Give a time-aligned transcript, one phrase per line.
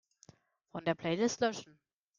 [0.71, 1.77] Von der Playlist löschen.